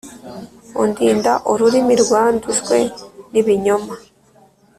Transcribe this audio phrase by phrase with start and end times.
[0.81, 2.77] undinda ururimi rwandujwe
[3.31, 3.93] n’ibinyoma,